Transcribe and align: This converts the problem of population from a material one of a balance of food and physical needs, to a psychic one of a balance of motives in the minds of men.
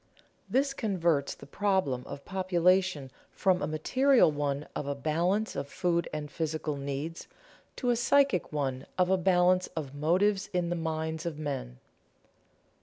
This 0.49 0.73
converts 0.73 1.35
the 1.35 1.45
problem 1.45 2.03
of 2.07 2.25
population 2.25 3.11
from 3.29 3.61
a 3.61 3.67
material 3.67 4.31
one 4.31 4.67
of 4.75 4.87
a 4.87 4.95
balance 4.95 5.55
of 5.55 5.67
food 5.67 6.09
and 6.11 6.31
physical 6.31 6.75
needs, 6.75 7.27
to 7.75 7.91
a 7.91 7.95
psychic 7.95 8.51
one 8.51 8.87
of 8.97 9.11
a 9.11 9.15
balance 9.17 9.67
of 9.75 9.93
motives 9.93 10.49
in 10.53 10.71
the 10.71 10.75
minds 10.75 11.27
of 11.27 11.37
men. 11.37 11.77